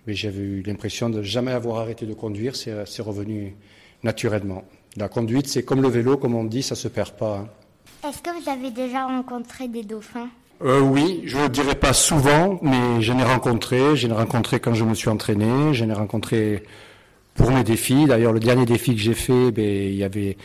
j'avais 0.06 0.38
eu 0.38 0.62
l'impression 0.62 1.10
de 1.10 1.22
jamais 1.22 1.50
avoir 1.50 1.78
arrêté 1.78 2.06
de 2.06 2.14
conduire. 2.14 2.54
C'est 2.54 3.02
revenu 3.02 3.56
naturellement. 4.04 4.62
La 4.96 5.08
conduite, 5.08 5.48
c'est 5.48 5.64
comme 5.64 5.82
le 5.82 5.88
vélo, 5.88 6.16
comme 6.16 6.34
on 6.34 6.44
dit, 6.44 6.62
ça 6.62 6.76
se 6.76 6.88
perd 6.88 7.10
pas. 7.10 7.38
Hein. 7.38 8.08
Est-ce 8.08 8.22
que 8.22 8.30
vous 8.30 8.48
avez 8.48 8.70
déjà 8.70 9.06
rencontré 9.06 9.66
des 9.66 9.82
dauphins? 9.82 10.28
Euh, 10.62 10.80
oui, 10.80 11.22
je 11.26 11.36
ne 11.38 11.48
dirais 11.48 11.74
pas 11.74 11.92
souvent, 11.92 12.58
mais 12.62 13.02
j'en 13.02 13.18
ai 13.18 13.24
rencontré. 13.24 13.96
J'en 13.96 14.10
ai 14.10 14.12
rencontré 14.12 14.60
quand 14.60 14.74
je 14.74 14.84
me 14.84 14.94
suis 14.94 15.08
entraîné. 15.08 15.74
J'en 15.74 15.90
ai 15.90 15.92
rencontré 15.92 16.62
pour 17.36 17.50
mes 17.50 17.64
défis. 17.64 18.06
D'ailleurs, 18.06 18.32
le 18.32 18.40
dernier 18.40 18.64
défi 18.64 18.94
que 18.94 19.00
j'ai 19.00 19.14
fait, 19.14 19.50
ben, 19.52 19.64
il 19.64 19.94
y 19.94 20.04
avait, 20.04 20.36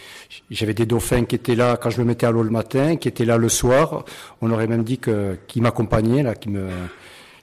j'avais 0.49 0.73
des 0.73 0.85
dauphins 0.85 1.25
qui 1.25 1.35
étaient 1.35 1.55
là 1.55 1.77
quand 1.77 1.89
je 1.89 1.99
me 2.01 2.05
mettais 2.05 2.25
à 2.25 2.31
l'eau 2.31 2.43
le 2.43 2.49
matin, 2.49 2.97
qui 2.97 3.07
étaient 3.07 3.25
là 3.25 3.37
le 3.37 3.49
soir. 3.49 4.05
On 4.41 4.51
aurait 4.51 4.67
même 4.67 4.83
dit 4.83 4.97
que, 4.97 5.37
qui 5.47 5.61
m'accompagnaient, 5.61 6.23
là, 6.23 6.35
qui 6.35 6.49
me, 6.49 6.67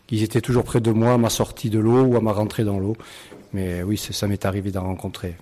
qu'ils 0.06 0.23
étaient 0.23 0.41
toujours 0.41 0.65
près 0.65 0.81
de 0.81 0.91
moi 0.91 1.15
à 1.15 1.19
ma 1.19 1.31
sortie 1.31 1.71
de 1.71 1.79
l'eau 1.79 2.03
ou 2.03 2.17
à 2.17 2.21
ma 2.21 2.33
rentrée 2.33 2.65
dans 2.65 2.79
l'eau. 2.79 2.97
Mais 3.53 3.83
oui, 3.83 3.97
ça 3.97 4.27
m'est 4.27 4.45
arrivé 4.45 4.71
d'en 4.71 4.85
rencontrer. 4.85 5.37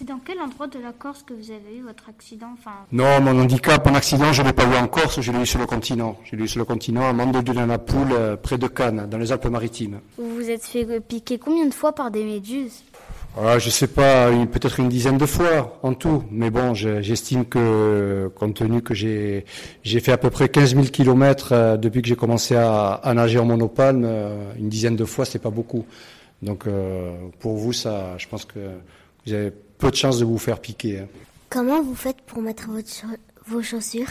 C'est 0.00 0.06
dans 0.06 0.20
quel 0.24 0.40
endroit 0.40 0.66
de 0.66 0.78
la 0.78 0.92
Corse 0.92 1.22
que 1.24 1.34
vous 1.34 1.50
avez 1.50 1.76
eu 1.76 1.82
votre 1.82 2.08
accident 2.08 2.46
enfin... 2.54 2.70
Non, 2.90 3.20
mon 3.20 3.38
handicap, 3.38 3.84
mon 3.86 3.94
accident, 3.94 4.32
je 4.32 4.40
ne 4.40 4.46
l'ai 4.46 4.52
pas 4.54 4.64
eu 4.64 4.74
en 4.74 4.86
Corse, 4.86 5.20
je 5.20 5.30
l'ai 5.30 5.42
eu 5.42 5.46
sur 5.46 5.58
le 5.58 5.66
continent. 5.66 6.16
Je 6.24 6.36
l'ai 6.36 6.44
eu 6.44 6.48
sur 6.48 6.60
le 6.60 6.64
continent, 6.64 7.06
à 7.06 7.12
Mande 7.12 7.42
de 7.42 7.52
la 7.52 7.78
Poule, 7.78 8.12
euh, 8.12 8.36
près 8.36 8.56
de 8.56 8.66
Cannes, 8.66 9.08
dans 9.10 9.18
les 9.18 9.30
Alpes-Maritimes. 9.30 10.00
Vous 10.16 10.36
vous 10.36 10.48
êtes 10.48 10.64
fait 10.64 11.00
piquer 11.00 11.38
combien 11.38 11.66
de 11.66 11.74
fois 11.74 11.92
par 11.92 12.10
des 12.10 12.24
méduses? 12.24 12.82
Ah, 13.38 13.58
je 13.58 13.70
sais 13.70 13.86
pas, 13.86 14.28
peut-être 14.46 14.80
une 14.80 14.88
dizaine 14.88 15.16
de 15.16 15.26
fois 15.26 15.78
en 15.82 15.94
tout, 15.94 16.24
mais 16.30 16.50
bon, 16.50 16.74
j'estime 16.74 17.44
que 17.44 18.30
compte 18.34 18.54
tenu 18.54 18.82
que 18.82 18.92
j'ai 18.92 19.44
fait 19.84 20.12
à 20.12 20.18
peu 20.18 20.30
près 20.30 20.48
15 20.48 20.74
000 20.74 20.86
kilomètres 20.86 21.52
euh, 21.52 21.76
depuis 21.76 22.02
que 22.02 22.08
j'ai 22.08 22.16
commencé 22.16 22.56
à, 22.56 23.00
nager 23.14 23.38
en 23.38 23.44
monopalme, 23.44 24.02
euh, 24.04 24.52
une 24.58 24.68
dizaine 24.68 24.96
de 24.96 25.04
fois, 25.04 25.24
c'est 25.24 25.38
pas 25.38 25.50
beaucoup. 25.50 25.86
Donc 26.42 26.66
euh, 26.66 27.14
pour 27.38 27.56
vous, 27.56 27.72
ça, 27.72 28.18
je 28.18 28.26
pense 28.26 28.44
que 28.44 28.58
vous 29.26 29.32
avez 29.32 29.52
peu 29.78 29.90
de 29.90 29.96
chances 29.96 30.18
de 30.18 30.24
vous 30.24 30.38
faire 30.38 30.58
piquer. 30.58 30.98
Hein. 30.98 31.06
Comment 31.50 31.82
vous 31.82 31.94
faites 31.94 32.20
pour 32.22 32.42
mettre 32.42 32.68
vos 33.46 33.62
chaussures? 33.62 34.10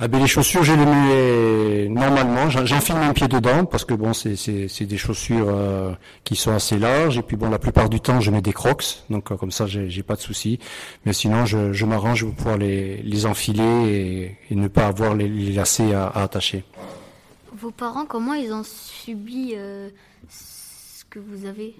Ah 0.00 0.06
ben 0.06 0.20
les 0.20 0.28
chaussures, 0.28 0.62
je 0.62 0.74
les 0.74 0.86
mets 0.86 1.88
normalement. 1.88 2.48
J'enfile 2.50 2.94
mon 2.94 3.12
pied 3.12 3.26
dedans 3.26 3.64
parce 3.64 3.84
que 3.84 3.94
bon, 3.94 4.12
c'est 4.12 4.86
des 4.86 4.96
chaussures 4.96 5.48
euh, 5.48 5.92
qui 6.22 6.36
sont 6.36 6.52
assez 6.52 6.78
larges 6.78 7.18
et 7.18 7.22
puis 7.22 7.36
bon, 7.36 7.50
la 7.50 7.58
plupart 7.58 7.88
du 7.88 8.00
temps, 8.00 8.20
je 8.20 8.30
mets 8.30 8.40
des 8.40 8.52
Crocs, 8.52 9.02
donc 9.10 9.32
euh, 9.32 9.36
comme 9.36 9.50
ça, 9.50 9.66
j'ai 9.66 10.02
pas 10.04 10.14
de 10.14 10.20
souci. 10.20 10.60
Mais 11.04 11.12
sinon, 11.12 11.46
je, 11.46 11.72
je 11.72 11.84
m'arrange 11.84 12.24
pour 12.24 12.32
pouvoir 12.32 12.58
les, 12.58 12.98
les 12.98 13.26
enfiler 13.26 14.38
et, 14.48 14.54
ne 14.54 14.68
pas 14.68 14.86
avoir 14.86 15.16
les, 15.16 15.28
lacets 15.52 15.92
à, 15.92 16.06
attacher. 16.10 16.62
Vos 17.52 17.72
parents, 17.72 18.06
comment 18.06 18.34
ils 18.34 18.52
ont 18.52 18.62
subi 18.62 19.54
euh, 19.56 19.88
ce 20.30 21.04
que 21.10 21.18
vous 21.18 21.44
avez 21.44 21.74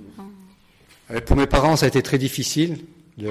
Pour 1.25 1.37
mes 1.37 1.47
parents, 1.47 1.77
ça 1.77 1.87
a 1.87 1.89
été 1.89 2.03
très 2.03 2.19
difficile. 2.19 2.79
De 3.17 3.29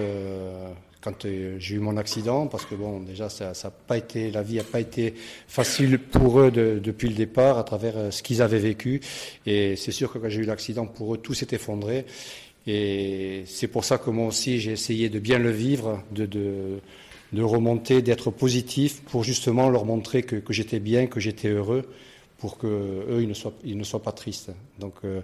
quand 1.07 1.23
euh, 1.25 1.55
j'ai 1.57 1.75
eu 1.75 1.79
mon 1.79 1.95
accident, 1.95 2.47
parce 2.47 2.65
que 2.65 2.75
bon, 2.75 2.99
déjà, 2.99 3.29
ça, 3.29 3.53
ça 3.53 3.71
pas 3.71 3.97
été, 3.97 4.29
la 4.29 4.43
vie 4.43 4.57
n'a 4.57 4.63
pas 4.63 4.81
été 4.81 5.13
facile 5.47 5.99
pour 5.99 6.41
eux 6.41 6.51
depuis 6.51 7.07
le 7.07 7.15
départ, 7.15 7.57
à 7.57 7.63
travers 7.63 7.97
euh, 7.97 8.11
ce 8.11 8.21
qu'ils 8.21 8.41
avaient 8.41 8.59
vécu. 8.59 8.99
Et 9.45 9.77
c'est 9.77 9.93
sûr 9.93 10.11
que 10.11 10.17
quand 10.17 10.27
j'ai 10.27 10.41
eu 10.41 10.45
l'accident, 10.45 10.85
pour 10.85 11.15
eux, 11.15 11.17
tout 11.17 11.33
s'est 11.33 11.47
effondré. 11.51 12.05
Et 12.65 13.43
c'est 13.45 13.69
pour 13.69 13.85
ça 13.85 13.97
que 13.97 14.09
moi 14.09 14.27
aussi, 14.27 14.59
j'ai 14.59 14.73
essayé 14.73 15.07
de 15.07 15.19
bien 15.19 15.39
le 15.39 15.51
vivre, 15.51 16.03
de, 16.11 16.81
remonter, 17.41 18.01
d'être 18.01 18.29
positif, 18.29 19.01
pour 19.03 19.23
justement 19.23 19.69
leur 19.69 19.85
montrer 19.85 20.23
que, 20.23 20.41
j'étais 20.49 20.79
bien, 20.79 21.07
que 21.07 21.21
j'étais 21.21 21.47
heureux, 21.47 21.87
pour 22.37 22.57
que 22.57 22.67
eux, 22.67 23.19
ils 23.21 23.29
ne 23.29 23.33
soient, 23.33 23.53
ils 23.63 23.77
ne 23.77 23.83
soient 23.85 24.03
pas 24.03 24.11
tristes. 24.11 24.51
Donc, 24.77 24.95
euh, 25.05 25.21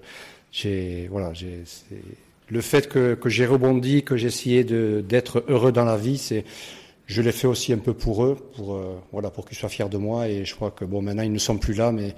j'ai, 0.53 1.07
voilà, 1.09 1.33
j'ai, 1.33 1.63
le 2.49 2.61
fait 2.61 2.87
que, 2.87 3.17
j'ai 3.25 3.45
rebondi, 3.45 4.03
que 4.03 4.17
j'ai 4.17 4.27
essayé 4.27 4.63
d'être 4.63 5.43
heureux 5.47 5.71
dans 5.71 5.85
la 5.85 5.97
vie, 5.97 6.17
c'est 6.17 6.43
je 7.05 7.21
l'ai 7.21 7.31
fait 7.31 7.47
aussi 7.47 7.73
un 7.73 7.77
peu 7.77 7.93
pour 7.93 8.23
eux, 8.23 8.37
pour 8.55 8.75
euh, 8.75 8.97
voilà, 9.11 9.29
pour 9.29 9.45
qu'ils 9.45 9.57
soient 9.57 9.69
fiers 9.69 9.89
de 9.89 9.97
moi. 9.97 10.29
Et 10.29 10.45
je 10.45 10.55
crois 10.55 10.71
que 10.71 10.85
bon, 10.85 11.01
maintenant 11.01 11.23
ils 11.23 11.31
ne 11.33 11.39
sont 11.39 11.57
plus 11.57 11.73
là, 11.73 11.91
mais 11.91 12.15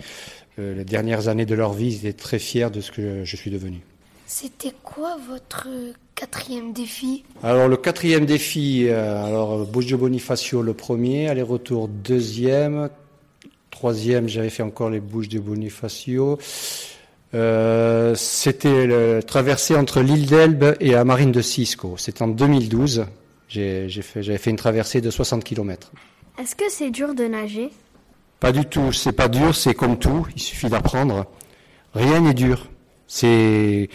euh, 0.60 0.75
les 0.75 0.86
dernières 0.86 1.27
années 1.27 1.46
de 1.46 1.55
leur 1.55 1.74
vie, 1.74 1.88
ils 1.88 2.08
étaient 2.08 2.13
très 2.13 2.39
fiers 2.39 2.70
de 2.70 2.82
ce 2.82 2.91
que 2.91 3.24
je 3.24 3.36
suis 3.36 3.51
devenu. 3.51 3.82
C'était 4.27 4.74
quoi 4.84 5.17
votre 5.27 5.67
quatrième 6.15 6.74
défi? 6.74 7.24
Alors 7.44 7.67
le 7.67 7.77
quatrième 7.77 8.25
défi, 8.25 8.86
euh, 8.88 9.24
alors 9.24 9.65
Bouche 9.65 9.88
de 9.88 9.96
Bonifacio 9.96 10.62
le 10.62 10.74
premier, 10.74 11.29
aller-retour 11.29 11.88
deuxième, 11.88 12.89
troisième, 13.70 14.27
j'avais 14.27 14.50
fait 14.50 14.63
encore 14.63 14.89
les 14.89 15.00
Bouches 15.00 15.29
de 15.29 15.39
Bonifacio. 15.39 16.39
Euh, 17.35 18.15
c'était 18.15 18.87
le 18.87 19.21
traversée 19.21 19.75
entre 19.75 20.01
l'île 20.01 20.25
d'Elbe 20.25 20.75
et 20.79 20.91
la 20.91 21.03
marine 21.03 21.33
de 21.33 21.41
Cisco. 21.41 21.95
C'était 21.97 22.23
en 22.23 22.29
2012. 22.29 23.05
J'ai 23.49 23.87
fait, 23.89 24.23
j'avais 24.23 24.37
fait 24.37 24.49
une 24.49 24.55
traversée 24.55 25.01
de 25.01 25.11
60 25.11 25.43
km. 25.43 25.91
Est-ce 26.39 26.55
que 26.55 26.65
c'est 26.69 26.89
dur 26.89 27.13
de 27.13 27.25
nager? 27.25 27.71
Pas 28.39 28.53
du 28.53 28.65
tout. 28.65 28.93
C'est 28.93 29.11
pas 29.11 29.27
dur. 29.27 29.53
C'est 29.53 29.73
comme 29.73 29.99
tout. 29.99 30.25
Il 30.35 30.41
suffit 30.41 30.69
d'apprendre. 30.69 31.25
Rien 31.93 32.21
n'est 32.21 32.33
dur. 32.33 32.69
C'est 33.07 33.89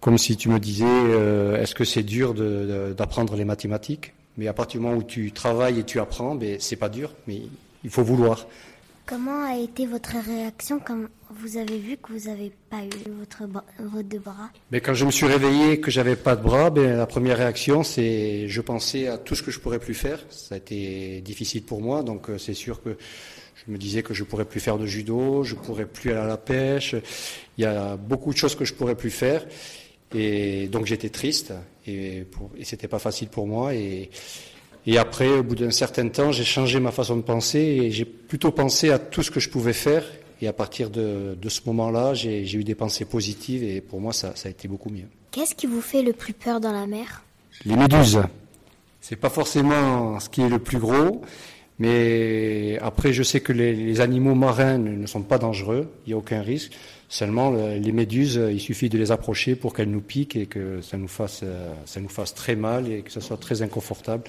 comme 0.00 0.18
si 0.18 0.36
tu 0.36 0.48
me 0.48 0.60
disais, 0.60 0.84
euh, 0.86 1.60
est-ce 1.60 1.74
que 1.74 1.84
c'est 1.84 2.02
dur 2.02 2.34
d'apprendre 2.34 3.36
les 3.36 3.44
mathématiques? 3.44 4.12
Mais 4.36 4.48
à 4.48 4.52
partir 4.52 4.80
du 4.80 4.86
moment 4.86 4.98
où 4.98 5.02
tu 5.02 5.32
travailles 5.32 5.80
et 5.80 5.84
tu 5.84 5.98
apprends, 5.98 6.34
ben, 6.34 6.56
c'est 6.60 6.76
pas 6.76 6.88
dur, 6.88 7.12
mais 7.26 7.42
il 7.84 7.90
faut 7.90 8.02
vouloir. 8.02 8.46
Comment 9.06 9.44
a 9.44 9.58
été 9.58 9.84
votre 9.86 10.16
réaction 10.16 10.80
quand 10.80 10.98
vous 11.28 11.58
avez 11.58 11.78
vu 11.78 11.98
que 11.98 12.10
vous 12.10 12.30
n'avez 12.30 12.50
pas 12.70 12.82
eu 12.84 13.10
votre 13.18 13.42
vos 13.78 14.02
deux 14.02 14.18
bras? 14.18 14.48
Mais 14.70 14.80
quand 14.80 14.94
je 14.94 15.04
me 15.04 15.10
suis 15.10 15.26
réveillé 15.26 15.78
que 15.78 15.90
j'avais 15.90 16.16
pas 16.16 16.36
de 16.36 16.42
bras, 16.42 16.70
ben, 16.70 16.96
la 16.96 17.06
première 17.06 17.36
réaction 17.36 17.82
c'est 17.82 18.48
je 18.48 18.60
pensais 18.62 19.08
à 19.08 19.18
tout 19.18 19.34
ce 19.34 19.42
que 19.42 19.50
je 19.50 19.60
pourrais 19.60 19.78
plus 19.78 19.92
faire. 19.92 20.24
Ça 20.30 20.54
a 20.54 20.58
été 20.58 21.20
difficile 21.20 21.62
pour 21.64 21.82
moi, 21.82 22.02
donc 22.02 22.30
euh, 22.30 22.38
c'est 22.38 22.54
sûr 22.54 22.82
que 22.82 22.96
je 23.54 23.70
me 23.70 23.76
disais 23.76 24.02
que 24.02 24.14
je 24.14 24.24
pourrais 24.24 24.46
plus 24.46 24.60
faire 24.60 24.78
de 24.78 24.86
judo, 24.86 25.42
je 25.42 25.54
pourrais 25.54 25.86
plus 25.86 26.10
aller 26.10 26.20
à 26.20 26.26
la 26.26 26.38
pêche. 26.38 26.94
Il 27.58 27.62
y 27.62 27.66
a 27.66 27.96
beaucoup 27.96 28.32
de 28.32 28.38
choses 28.38 28.54
que 28.54 28.64
je 28.64 28.72
pourrais 28.72 28.96
plus 28.96 29.10
faire, 29.10 29.46
et 30.14 30.66
donc 30.68 30.86
j'étais 30.86 31.10
triste 31.10 31.52
et, 31.86 32.24
et 32.56 32.64
c'était 32.64 32.88
pas 32.88 32.98
facile 32.98 33.28
pour 33.28 33.46
moi 33.46 33.74
et 33.74 34.08
et 34.86 34.98
après, 34.98 35.28
au 35.28 35.42
bout 35.42 35.54
d'un 35.54 35.70
certain 35.70 36.08
temps, 36.08 36.30
j'ai 36.30 36.44
changé 36.44 36.78
ma 36.78 36.90
façon 36.90 37.16
de 37.16 37.22
penser 37.22 37.58
et 37.58 37.90
j'ai 37.90 38.04
plutôt 38.04 38.50
pensé 38.50 38.90
à 38.90 38.98
tout 38.98 39.22
ce 39.22 39.30
que 39.30 39.40
je 39.40 39.48
pouvais 39.48 39.72
faire. 39.72 40.04
Et 40.42 40.46
à 40.46 40.52
partir 40.52 40.90
de, 40.90 41.36
ce 41.48 41.60
moment-là, 41.66 42.12
j'ai 42.12 42.54
eu 42.54 42.64
des 42.64 42.74
pensées 42.74 43.06
positives 43.06 43.62
et 43.62 43.80
pour 43.80 44.00
moi, 44.00 44.12
ça, 44.12 44.34
a 44.44 44.48
été 44.48 44.68
beaucoup 44.68 44.90
mieux. 44.90 45.06
Qu'est-ce 45.30 45.54
qui 45.54 45.66
vous 45.66 45.80
fait 45.80 46.02
le 46.02 46.12
plus 46.12 46.34
peur 46.34 46.60
dans 46.60 46.72
la 46.72 46.86
mer? 46.86 47.22
Les 47.64 47.76
méduses. 47.76 48.20
C'est 49.00 49.16
pas 49.16 49.30
forcément 49.30 50.18
ce 50.20 50.28
qui 50.28 50.42
est 50.42 50.48
le 50.48 50.58
plus 50.58 50.78
gros, 50.78 51.22
mais 51.78 52.78
après, 52.82 53.12
je 53.12 53.22
sais 53.22 53.40
que 53.40 53.52
les, 53.52 54.00
animaux 54.00 54.34
marins 54.34 54.78
ne, 54.78 55.06
sont 55.06 55.22
pas 55.22 55.38
dangereux, 55.38 55.90
il 56.06 56.10
n'y 56.10 56.14
a 56.14 56.18
aucun 56.18 56.42
risque. 56.42 56.72
Seulement, 57.08 57.52
les 57.52 57.92
méduses, 57.92 58.40
il 58.50 58.60
suffit 58.60 58.88
de 58.88 58.98
les 58.98 59.12
approcher 59.12 59.54
pour 59.56 59.72
qu'elles 59.72 59.90
nous 59.90 60.00
piquent 60.00 60.36
et 60.36 60.46
que 60.46 60.80
ça 60.80 60.96
nous 60.96 61.08
fasse, 61.08 61.44
ça 61.84 62.00
nous 62.00 62.08
fasse 62.08 62.34
très 62.34 62.56
mal 62.56 62.90
et 62.90 63.02
que 63.02 63.12
ce 63.12 63.20
soit 63.20 63.36
très 63.36 63.62
inconfortable. 63.62 64.24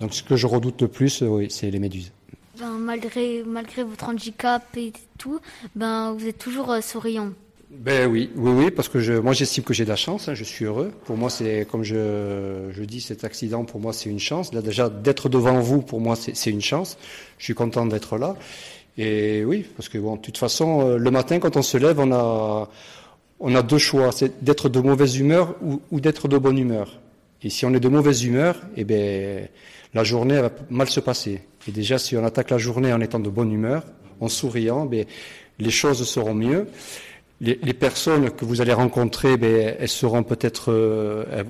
Donc 0.00 0.14
ce 0.14 0.22
que 0.22 0.36
je 0.36 0.46
redoute 0.46 0.82
le 0.82 0.88
plus, 0.88 1.22
euh, 1.22 1.26
oui, 1.26 1.46
c'est 1.50 1.70
les 1.70 1.78
méduses. 1.78 2.12
Ben, 2.58 2.70
malgré, 2.78 3.42
malgré 3.44 3.82
votre 3.82 4.08
handicap 4.08 4.62
et 4.76 4.92
tout, 5.18 5.40
ben, 5.74 6.12
vous 6.12 6.26
êtes 6.26 6.38
toujours 6.38 6.70
euh, 6.70 6.80
souriant. 6.80 7.30
Ben 7.70 8.08
oui, 8.08 8.30
oui, 8.36 8.52
oui, 8.52 8.70
parce 8.70 8.88
que 8.88 9.00
je, 9.00 9.14
moi 9.14 9.32
j'estime 9.32 9.64
que 9.64 9.74
j'ai 9.74 9.84
de 9.84 9.88
la 9.88 9.96
chance, 9.96 10.28
hein, 10.28 10.34
je 10.34 10.44
suis 10.44 10.64
heureux. 10.64 10.92
Pour 11.06 11.16
moi, 11.16 11.28
c'est 11.28 11.66
comme 11.68 11.82
je, 11.82 12.68
je 12.70 12.84
dis, 12.84 13.00
cet 13.00 13.24
accident 13.24 13.64
pour 13.64 13.80
moi 13.80 13.92
c'est 13.92 14.08
une 14.08 14.20
chance. 14.20 14.52
Là 14.52 14.62
déjà 14.62 14.88
d'être 14.88 15.28
devant 15.28 15.58
vous, 15.58 15.82
pour 15.82 16.00
moi 16.00 16.14
c'est 16.14 16.50
une 16.50 16.60
chance. 16.60 16.96
Je 17.38 17.44
suis 17.44 17.54
content 17.54 17.86
d'être 17.86 18.16
là. 18.16 18.36
Et 18.96 19.44
oui, 19.44 19.66
parce 19.76 19.88
que 19.88 19.98
bon, 19.98 20.14
de 20.16 20.20
toute 20.20 20.38
façon, 20.38 20.86
euh, 20.86 20.98
le 20.98 21.10
matin 21.10 21.40
quand 21.40 21.56
on 21.56 21.62
se 21.62 21.76
lève, 21.76 21.98
on 21.98 22.12
a, 22.12 22.68
on 23.40 23.54
a 23.56 23.62
deux 23.62 23.78
choix, 23.78 24.12
c'est 24.12 24.44
d'être 24.44 24.68
de 24.68 24.78
mauvaise 24.78 25.16
humeur 25.16 25.56
ou, 25.60 25.80
ou 25.90 26.00
d'être 26.00 26.28
de 26.28 26.38
bonne 26.38 26.58
humeur. 26.58 27.00
Et 27.44 27.50
si 27.50 27.66
on 27.66 27.74
est 27.74 27.80
de 27.80 27.88
mauvaise 27.88 28.24
humeur, 28.24 28.56
eh 28.76 28.84
ben 28.84 29.48
la 29.92 30.02
journée 30.02 30.40
va 30.40 30.50
mal 30.70 30.88
se 30.88 30.98
passer. 30.98 31.42
Et 31.68 31.70
déjà, 31.70 31.98
si 31.98 32.16
on 32.16 32.24
attaque 32.24 32.50
la 32.50 32.58
journée 32.58 32.92
en 32.92 33.00
étant 33.00 33.20
de 33.20 33.28
bonne 33.28 33.52
humeur, 33.52 33.84
en 34.20 34.28
souriant, 34.28 34.86
ben, 34.86 35.04
les 35.58 35.70
choses 35.70 36.06
seront 36.08 36.34
mieux. 36.34 36.66
Les, 37.40 37.74
personnes 37.74 38.30
que 38.30 38.46
vous 38.46 38.62
allez 38.62 38.72
rencontrer, 38.72 39.36
ben, 39.36 39.76
elles 39.78 39.88
seront 39.88 40.22
peut-être 40.22 40.72
euh, 40.72 41.44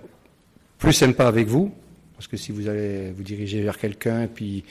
plus 0.79 0.93
sympas 0.93 1.29
avec 1.29 1.47
vous, 1.47 1.73
parce 2.17 2.27
que 2.27 2.37
si 2.37 2.51
vous 2.51 2.69
allez 2.69 3.13
vous 3.13 3.23
diriger 3.23 3.63
vers 3.63 3.79
quelqu'un 3.79 4.23
et 4.23 4.27
puis 4.27 4.65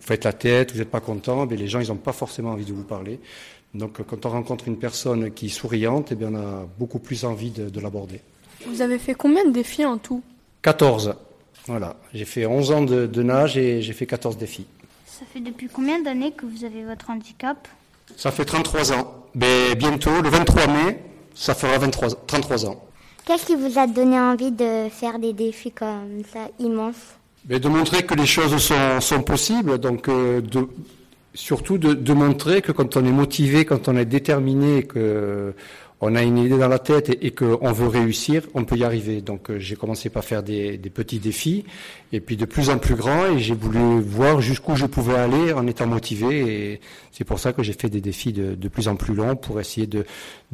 vous 0.00 0.06
faites 0.06 0.24
la 0.24 0.32
tête, 0.32 0.72
vous 0.72 0.78
n'êtes 0.78 0.90
pas 0.90 1.00
content, 1.00 1.46
ben, 1.46 1.58
les 1.58 1.66
gens 1.66 1.80
ils 1.80 1.88
n'ont 1.88 1.96
pas 1.96 2.12
forcément 2.12 2.52
envie 2.52 2.64
de 2.64 2.72
vous 2.72 2.84
parler. 2.84 3.18
Donc 3.74 4.00
quand 4.06 4.24
on 4.24 4.30
rencontre 4.30 4.68
une 4.68 4.78
personne 4.78 5.32
qui 5.32 5.46
est 5.46 5.50
souriante, 5.50 6.12
eh 6.12 6.14
bien, 6.14 6.32
on 6.32 6.36
a 6.36 6.68
beaucoup 6.78 7.00
plus 7.00 7.24
envie 7.24 7.50
de 7.50 7.80
l'aborder. 7.80 8.20
Vous 8.66 8.80
avez 8.80 8.98
fait 8.98 9.14
combien 9.14 9.44
de 9.44 9.50
défis 9.50 9.84
en 9.84 9.98
tout? 9.98 10.22
14. 10.68 11.14
Voilà, 11.66 11.96
j'ai 12.12 12.26
fait 12.26 12.44
11 12.44 12.72
ans 12.72 12.82
de, 12.82 13.22
nage 13.22 13.56
et 13.56 13.80
j'ai 13.80 13.94
fait 13.94 14.04
14 14.04 14.36
défis. 14.36 14.66
Ça 15.06 15.24
fait 15.32 15.40
depuis 15.40 15.68
combien 15.72 16.02
d'années 16.02 16.32
que 16.32 16.44
vous 16.44 16.62
avez 16.62 16.84
votre 16.84 17.08
handicap? 17.08 17.66
Ça 18.18 18.30
fait 18.30 18.44
33 18.44 18.92
ans. 18.92 19.24
Mais 19.34 19.74
bientôt, 19.76 20.20
le 20.22 20.28
23 20.28 20.66
mai, 20.66 21.02
ça 21.34 21.54
fera 21.54 21.78
23, 21.78 22.26
33 22.26 22.66
ans. 22.66 22.84
Qu'est-ce 23.24 23.46
qui 23.46 23.54
vous 23.54 23.78
a 23.78 23.86
donné 23.86 24.20
envie 24.20 24.52
de 24.52 24.90
faire 24.90 25.18
des 25.18 25.32
défis 25.32 25.72
comme 25.72 26.22
ça 26.30 26.50
immenses? 26.58 27.16
Mais 27.48 27.58
De 27.58 27.68
montrer 27.70 28.02
que 28.02 28.12
les 28.14 28.26
choses 28.26 28.54
sont, 28.58 29.00
sont 29.00 29.22
possibles, 29.22 29.78
donc 29.78 30.10
euh, 30.10 30.42
de, 30.42 30.68
surtout 31.32 31.78
de, 31.78 31.94
de, 31.94 32.12
montrer 32.12 32.60
que 32.60 32.72
quand 32.72 32.94
on 32.98 33.06
est 33.06 33.10
motivé, 33.10 33.64
quand 33.64 33.88
on 33.88 33.96
est 33.96 34.04
déterminé, 34.04 34.82
que 34.82 35.54
on 36.00 36.14
a 36.14 36.22
une 36.22 36.38
idée 36.38 36.58
dans 36.58 36.68
la 36.68 36.78
tête 36.78 37.10
et, 37.20 37.30
qu'on 37.32 37.72
veut 37.72 37.88
réussir, 37.88 38.42
on 38.54 38.64
peut 38.64 38.76
y 38.76 38.84
arriver. 38.84 39.20
Donc 39.20 39.50
euh, 39.50 39.58
j'ai 39.58 39.76
commencé 39.76 40.10
par 40.10 40.24
faire 40.24 40.42
des, 40.42 40.78
petits 40.94 41.18
défis 41.18 41.64
et 42.12 42.20
puis 42.20 42.36
de 42.36 42.44
plus 42.44 42.70
en 42.70 42.78
plus 42.78 42.94
grands 42.94 43.26
et 43.26 43.38
j'ai 43.38 43.54
voulu 43.54 44.00
voir 44.00 44.40
jusqu'où 44.40 44.76
je 44.76 44.86
pouvais 44.86 45.16
aller 45.16 45.52
en 45.52 45.66
étant 45.66 45.86
motivé 45.86 46.72
et 46.72 46.80
c'est 47.12 47.24
pour 47.24 47.38
ça 47.38 47.52
que 47.52 47.62
j'ai 47.62 47.72
fait 47.72 47.88
des 47.88 48.00
défis 48.00 48.32
de, 48.32 48.68
plus 48.68 48.88
en 48.88 48.96
plus 48.96 49.14
longs 49.14 49.36
pour 49.36 49.60
essayer 49.60 49.86
de, 49.86 50.04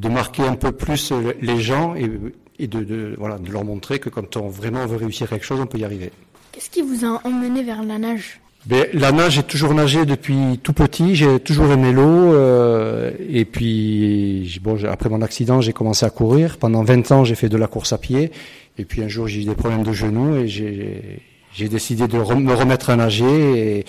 marquer 0.09 0.43
un 0.43 0.57
peu 0.57 0.73
plus 0.73 1.13
les 1.41 1.61
gens 1.61 1.95
et, 1.95 2.67
de, 2.67 3.15
voilà, 3.19 3.39
de 3.39 3.51
leur 3.51 3.65
montrer 3.65 3.99
que 3.99 4.09
quand 4.09 4.37
on 4.37 4.49
vraiment 4.49 4.87
veut 4.87 4.97
réussir 4.97 5.29
quelque 5.29 5.45
chose, 5.45 5.61
on 5.61 5.67
peut 5.67 5.79
y 5.79 5.85
arriver. 5.85 6.11
Qu'est-ce 6.53 6.71
qui 6.71 6.83
vous 6.83 7.05
a 7.05 7.21
emmené 7.25 7.63
vers 7.63 7.83
la 7.83 7.99
nage? 7.99 8.41
Ben, 8.67 8.87
la 8.95 9.13
nage, 9.13 9.35
j'ai 9.35 9.43
toujours 9.43 9.75
nagé 9.75 10.07
depuis 10.07 10.59
tout 10.63 10.73
petit. 10.73 11.15
J'ai 11.17 11.39
toujours 11.39 11.71
aimé 11.71 11.93
l'eau. 11.93 12.33
Euh, 12.33 13.11
et 13.29 13.45
puis, 13.45 14.59
bon, 14.63 14.83
après 14.87 15.11
mon 15.11 15.21
accident, 15.21 15.61
j'ai 15.61 15.75
commencé 15.75 16.07
à 16.07 16.11
courir. 16.11 16.57
Pendant 16.57 16.83
20 16.83 17.13
ans, 17.13 17.25
j'ai 17.25 17.35
fait 17.35 17.51
de 17.51 17.59
la 17.59 17.67
course 17.67 17.93
à 17.93 17.99
pied. 17.99 18.31
Et 18.79 18.87
puis 18.87 19.03
un 19.03 19.09
jour, 19.09 19.29
j'ai 19.29 19.43
eu 19.43 19.45
des 19.45 19.55
problèmes 19.55 19.83
de 19.83 19.93
genoux 19.93 20.37
et 20.37 20.49
j'ai 20.49 21.69
décidé 21.69 22.09
de 22.09 22.17
me 22.17 22.55
remettre 22.55 22.89
à 22.89 22.97
nager. 22.97 23.85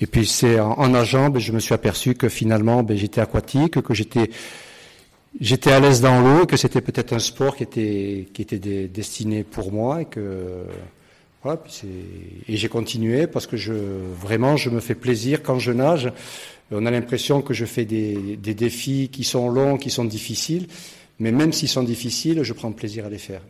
Et, 0.00 0.06
puis, 0.06 0.26
c'est 0.26 0.60
en, 0.60 0.88
nageant, 0.88 1.28
ben, 1.28 1.40
je 1.40 1.50
me 1.50 1.58
suis 1.58 1.74
aperçu 1.74 2.14
que 2.14 2.28
finalement, 2.28 2.84
ben, 2.84 2.96
j'étais 2.96 3.20
aquatique, 3.20 3.82
que 3.82 3.94
j'étais 3.94 4.30
j'étais 5.40 5.72
à 5.72 5.80
l'aise 5.80 6.00
dans 6.00 6.20
l'eau, 6.20 6.46
que 6.46 6.56
c'était 6.56 6.80
peut-être 6.80 7.12
un 7.12 7.18
sport 7.18 7.56
qui 7.56 7.64
était 7.64 8.28
qui 8.32 8.42
était 8.42 8.58
destiné 8.88 9.42
pour 9.42 9.72
moi 9.72 10.02
et 10.02 10.04
que 10.04 10.64
et 12.48 12.56
j'ai 12.56 12.68
continué 12.68 13.26
parce 13.26 13.46
que 13.46 13.56
vraiment, 14.20 14.56
je 14.56 14.70
me 14.70 14.80
fais 14.80 14.94
plaisir 14.94 15.42
quand 15.42 15.58
je 15.58 15.72
nage. 15.72 16.12
On 16.70 16.84
a 16.84 16.90
l'impression 16.90 17.40
que 17.40 17.54
je 17.54 17.64
fais 17.64 17.84
des, 17.84 18.36
des, 18.36 18.54
défis 18.54 19.08
qui 19.10 19.24
sont 19.24 19.48
longs, 19.48 19.78
qui 19.78 19.90
sont 19.90 20.04
difficiles, 20.04 20.66
mais 21.18 21.32
même 21.32 21.52
s'ils 21.52 21.68
sont 21.68 21.82
difficiles, 21.82 22.42
je 22.42 22.52
prends 22.52 22.72
plaisir 22.72 23.06
à 23.06 23.08
les 23.08 23.18
faire. 23.18 23.40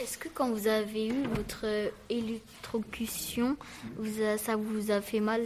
Est-ce 0.00 0.18
que 0.18 0.28
quand 0.32 0.50
vous 0.50 0.66
avez 0.66 1.08
eu 1.08 1.22
votre 1.36 1.66
électrocution, 2.10 3.56
ça 4.38 4.56
vous 4.56 4.90
a 4.90 5.00
fait 5.00 5.20
mal? 5.20 5.42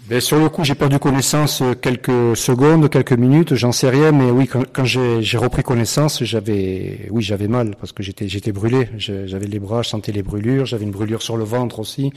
Ben, 0.00 0.20
sur 0.20 0.38
le 0.38 0.50
coup, 0.50 0.64
j'ai 0.64 0.74
perdu 0.74 0.98
connaissance 0.98 1.62
quelques 1.80 2.36
secondes, 2.36 2.90
quelques 2.90 3.12
minutes, 3.12 3.54
j'en 3.54 3.72
sais 3.72 3.88
rien, 3.88 4.12
mais 4.12 4.30
oui, 4.30 4.46
quand, 4.46 4.84
j'ai 4.84 5.38
repris 5.38 5.62
connaissance, 5.62 6.22
j'avais, 6.24 7.08
oui, 7.10 7.22
j'avais 7.22 7.48
mal 7.48 7.74
parce 7.76 7.92
que 7.92 8.02
j'étais, 8.02 8.28
j'étais 8.28 8.52
brûlé. 8.52 8.88
J'avais 8.98 9.46
les 9.46 9.58
bras, 9.58 9.80
je 9.80 9.88
sentais 9.88 10.12
les 10.12 10.22
brûlures, 10.22 10.66
j'avais 10.66 10.84
une 10.84 10.90
brûlure 10.90 11.22
sur 11.22 11.38
le 11.38 11.44
ventre 11.44 11.78
aussi 11.78 12.12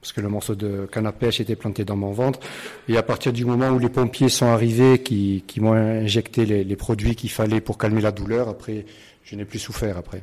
parce 0.00 0.12
que 0.12 0.20
le 0.20 0.28
morceau 0.28 0.54
de 0.54 0.88
canne 0.90 1.06
à 1.06 1.12
pêche 1.12 1.40
était 1.40 1.56
planté 1.56 1.84
dans 1.84 1.96
mon 1.96 2.10
ventre. 2.10 2.40
Et 2.88 2.96
à 2.96 3.02
partir 3.02 3.32
du 3.32 3.44
moment 3.44 3.68
où 3.68 3.78
les 3.78 3.90
pompiers 3.90 4.30
sont 4.30 4.46
arrivés, 4.46 5.02
qui, 5.02 5.44
qui 5.46 5.60
m'ont 5.60 5.74
injecté 5.74 6.46
les, 6.46 6.64
les 6.64 6.76
produits 6.76 7.14
qu'il 7.14 7.30
fallait 7.30 7.60
pour 7.60 7.76
calmer 7.76 8.00
la 8.00 8.10
douleur, 8.10 8.48
après, 8.48 8.86
je 9.24 9.36
n'ai 9.36 9.44
plus 9.44 9.58
souffert 9.58 9.98
après. 9.98 10.22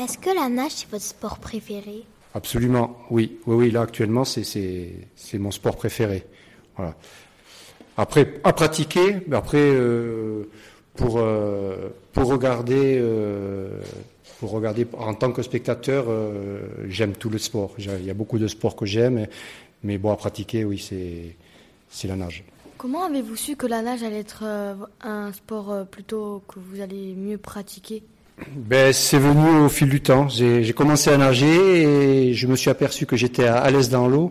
Est-ce 0.00 0.18
que 0.18 0.30
la 0.30 0.48
nage 0.48 0.72
c'est 0.72 0.90
votre 0.90 1.04
sport 1.04 1.38
préféré? 1.38 2.04
Absolument, 2.34 2.98
oui, 3.10 3.38
oui, 3.46 3.56
oui. 3.56 3.70
Là 3.70 3.80
actuellement, 3.82 4.24
c'est 4.24 4.44
c'est 4.44 5.38
mon 5.38 5.50
sport 5.50 5.76
préféré. 5.76 6.24
Après, 7.96 8.40
à 8.44 8.52
pratiquer, 8.52 9.18
mais 9.26 9.36
après, 9.36 9.58
euh, 9.58 10.44
pour, 10.94 11.18
euh, 11.18 11.88
pour 12.12 12.26
regarder, 12.26 12.98
euh, 13.00 13.80
pour 14.38 14.50
regarder 14.50 14.86
en 14.98 15.14
tant 15.14 15.32
que 15.32 15.42
spectateur, 15.42 16.06
j'aime 16.88 17.14
tout 17.14 17.30
le 17.30 17.38
sport. 17.38 17.74
Il 17.78 18.04
y 18.04 18.10
a 18.10 18.14
beaucoup 18.14 18.38
de 18.38 18.48
sports 18.48 18.76
que 18.76 18.84
j'aime, 18.84 19.26
mais 19.82 19.96
bon, 19.96 20.12
à 20.12 20.16
pratiquer, 20.16 20.64
oui, 20.64 20.78
c'est 21.88 22.08
la 22.08 22.16
nage. 22.16 22.44
Comment 22.76 23.04
avez-vous 23.04 23.36
su 23.36 23.56
que 23.56 23.66
la 23.66 23.80
nage 23.80 24.02
allait 24.02 24.20
être 24.20 24.44
un 25.00 25.32
sport 25.32 25.86
plutôt 25.90 26.42
que 26.46 26.58
vous 26.58 26.82
allez 26.82 27.14
mieux 27.14 27.38
pratiquer? 27.38 28.02
Ben, 28.38 28.92
c'est 28.92 29.18
venu 29.18 29.64
au 29.64 29.68
fil 29.68 29.88
du 29.88 30.02
temps. 30.02 30.28
J'ai 30.28 30.72
commencé 30.74 31.10
à 31.10 31.16
nager 31.16 32.28
et 32.28 32.34
je 32.34 32.46
me 32.46 32.56
suis 32.56 32.68
aperçu 32.68 33.06
que 33.06 33.16
j'étais 33.16 33.46
à, 33.46 33.70
l'aise 33.70 33.88
dans 33.88 34.08
l'eau. 34.08 34.30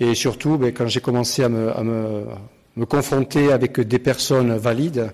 Et 0.00 0.14
surtout, 0.14 0.58
ben, 0.58 0.72
quand 0.72 0.88
j'ai 0.88 1.00
commencé 1.00 1.44
à 1.44 1.48
me, 1.48 2.24
confronter 2.86 3.52
avec 3.52 3.80
des 3.80 4.00
personnes 4.00 4.56
valides 4.56 5.12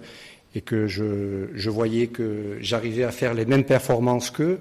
et 0.55 0.63
que 0.63 0.87
je, 0.87 1.69
voyais 1.69 2.07
que 2.07 2.57
j'arrivais 2.61 3.05
à 3.05 3.11
faire 3.11 3.35
les 3.35 3.45
mêmes 3.45 3.65
performances 3.65 4.31
qu'eux, 4.31 4.59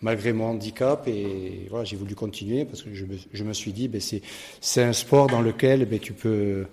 malgré 0.00 0.32
mon 0.32 0.44
handicap. 0.44 1.08
Et 1.08 1.66
voilà, 1.68 1.84
j'ai 1.84 1.96
voulu 1.96 2.14
continuer 2.14 2.64
parce 2.64 2.84
que 2.84 2.90
je 2.94 3.44
me, 3.44 3.52
suis 3.52 3.72
dit, 3.72 3.88
ben, 3.88 4.00
c'est 4.60 4.82
un 4.84 4.92
sport 4.92 5.26
dans 5.26 5.42
lequel 5.42 5.84
ben, 5.86 5.98
tu 5.98 6.12
peux 6.12 6.64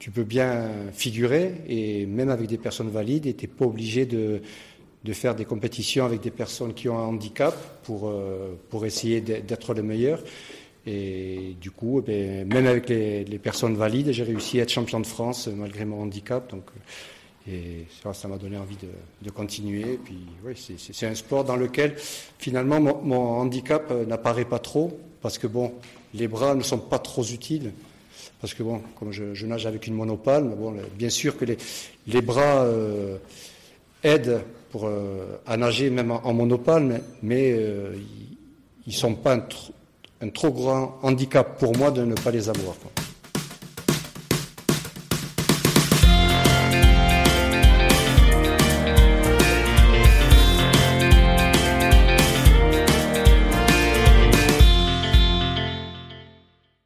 tu 0.00 0.12
peux 0.12 0.22
bien 0.22 0.70
figurer, 0.92 1.54
et 1.68 2.06
même 2.06 2.28
avec 2.28 2.46
des 2.46 2.56
personnes 2.56 2.88
valides, 2.88 3.36
tu 3.36 3.44
n'es 3.44 3.52
pas 3.52 3.64
obligé 3.64 4.06
de, 4.06 4.40
de 5.04 5.12
faire 5.12 5.34
des 5.34 5.44
compétitions 5.44 6.04
avec 6.04 6.20
des 6.20 6.30
personnes 6.30 6.74
qui 6.74 6.88
ont 6.88 6.98
un 6.98 7.02
handicap 7.02 7.54
pour, 7.84 8.08
euh, 8.08 8.58
pour 8.70 8.84
essayer 8.84 9.20
d'être 9.20 9.74
le 9.74 9.82
meilleur. 9.82 10.20
Et 10.86 11.54
du 11.60 11.70
coup, 11.70 12.02
eh 12.08 12.44
même 12.44 12.66
avec 12.66 12.88
les, 12.88 13.40
personnes 13.42 13.76
valides, 13.76 14.10
j'ai 14.12 14.22
réussi 14.22 14.58
à 14.58 14.62
être 14.62 14.70
champion 14.70 15.00
de 15.00 15.06
France 15.06 15.48
malgré 15.48 15.84
mon 15.84 16.02
handicap. 16.02 16.50
Donc, 16.50 16.64
euh, 17.48 17.50
et 17.50 17.86
ça 18.12 18.28
m'a 18.28 18.36
donné 18.36 18.56
envie 18.56 18.76
de, 19.22 19.30
continuer. 19.30 19.98
Puis, 20.04 20.18
c'est 20.56 21.06
un 21.06 21.14
sport 21.14 21.44
dans 21.44 21.56
lequel, 21.56 21.94
finalement, 22.38 22.80
mon, 22.80 23.16
handicap 23.16 23.90
euh, 23.90 24.04
n'apparaît 24.04 24.44
pas 24.44 24.58
trop, 24.58 24.98
parce 25.22 25.38
que 25.38 25.46
bon, 25.46 25.72
les 26.14 26.28
bras 26.28 26.54
ne 26.54 26.62
sont 26.62 26.78
pas 26.78 26.98
trop 26.98 27.24
utiles. 27.24 27.72
Parce 28.40 28.54
que 28.54 28.62
bon, 28.62 28.82
comme 28.98 29.12
je, 29.12 29.46
nage 29.46 29.66
avec 29.66 29.86
une 29.86 29.94
monopale, 29.94 30.44
bon, 30.44 30.74
bien 30.96 31.10
sûr 31.10 31.36
que 31.36 31.44
les, 31.44 31.56
les 32.06 32.22
bras 32.22 32.66
aident 34.02 34.40
pour, 34.70 34.86
euh, 34.86 35.40
à 35.46 35.56
nager 35.56 35.90
même 35.90 36.10
en, 36.10 36.32
monopale, 36.32 37.00
mais, 37.22 37.52
euh, 37.52 37.94
ils 38.86 38.90
ne 38.90 38.92
sont 38.92 39.14
pas 39.14 39.36
un, 40.20 40.28
trop 40.30 40.50
grand 40.50 40.98
handicap 41.02 41.58
pour 41.58 41.76
moi 41.76 41.90
de 41.90 42.04
ne 42.04 42.14
pas 42.14 42.30
les 42.30 42.48
avoir. 42.48 42.74